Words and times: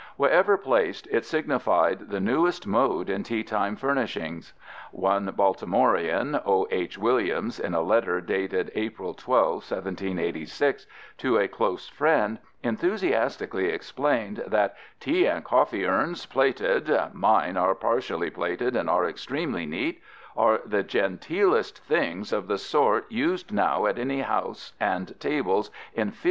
9). 0.17 0.25
Wherever 0.25 0.57
placed, 0.57 1.05
it 1.11 1.25
signified 1.27 2.09
the 2.09 2.19
newest 2.19 2.65
mode 2.65 3.07
in 3.07 3.21
teatime 3.21 3.75
furnishings. 3.77 4.51
One 4.91 5.27
Baltimorean, 5.27 6.41
O. 6.43 6.65
H. 6.71 6.97
Williams, 6.97 7.59
in 7.59 7.75
a 7.75 7.83
letter 7.83 8.19
dated 8.19 8.71
April 8.73 9.13
12, 9.13 9.57
1786, 9.57 10.87
to 11.19 11.37
a 11.37 11.47
close 11.47 11.87
friend, 11.87 12.39
enthusiastically 12.63 13.67
explained 13.67 14.43
that 14.47 14.75
"Tea 14.99 15.29
& 15.39 15.43
Coffee 15.43 15.85
Urns 15.85 16.25
plated 16.25 16.89
(mine 17.13 17.55
are 17.55 17.75
but 17.75 17.81
partially 17.81 18.31
plated 18.31 18.75
and 18.75 18.89
are 18.89 19.07
extremely 19.07 19.67
neat) 19.67 20.01
are 20.35 20.61
the 20.65 20.81
genteelest 20.83 21.77
things 21.83 22.33
of 22.33 22.47
the 22.47 22.57
sort 22.57 23.05
used 23.11 23.51
now 23.53 23.85
at 23.85 23.99
any 23.99 24.21
House 24.21 24.73
& 24.77 24.79
tables 24.79 24.79
inferior 24.79 25.11
to 25.13 25.13
the 25.13 25.57
first 25.61 25.93
fortunes." 26.15 26.19